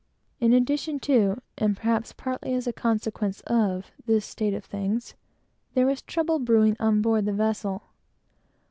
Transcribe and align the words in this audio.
In 0.39 0.51
addition 0.51 0.99
to, 1.01 1.39
and 1.59 1.77
perhaps 1.77 2.11
partly 2.11 2.55
as 2.55 2.65
a 2.65 2.73
consequence 2.73 3.41
of, 3.41 3.91
this 4.07 4.25
state 4.25 4.55
of 4.55 4.65
things, 4.65 5.13
there 5.75 5.85
was 5.85 6.01
trouble 6.01 6.39
brewing 6.39 6.75
on 6.79 7.03
board 7.03 7.25
the 7.25 7.33
vessel. 7.33 7.83